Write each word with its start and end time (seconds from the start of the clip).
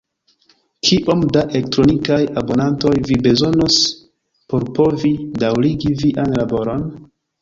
Kiom 0.87 1.19
da 1.35 1.43
elektronikaj 1.49 2.17
abonantoj 2.43 2.93
vi 3.09 3.17
bezonos 3.27 3.77
por 4.55 4.67
povi 4.81 5.13
daŭrigi 5.45 5.93
vian 6.05 6.35
laboron? 6.41 6.89